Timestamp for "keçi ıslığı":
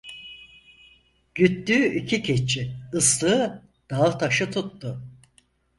2.23-3.61